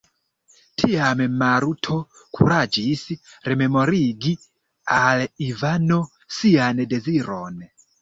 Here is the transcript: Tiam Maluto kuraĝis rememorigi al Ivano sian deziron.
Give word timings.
Tiam 0.83 1.21
Maluto 1.41 1.97
kuraĝis 2.39 3.05
rememorigi 3.51 4.35
al 4.99 5.25
Ivano 5.53 6.03
sian 6.43 6.87
deziron. 6.97 7.67